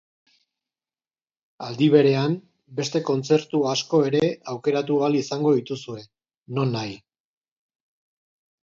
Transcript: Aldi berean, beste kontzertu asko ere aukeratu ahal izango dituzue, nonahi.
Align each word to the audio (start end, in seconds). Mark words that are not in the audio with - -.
Aldi 1.67 1.89
berean, 1.97 2.33
beste 2.79 3.03
kontzertu 3.11 3.61
asko 3.75 4.01
ere 4.09 4.25
aukeratu 4.55 5.01
ahal 5.03 5.21
izango 5.23 5.57
dituzue, 5.61 6.09
nonahi. 6.59 6.99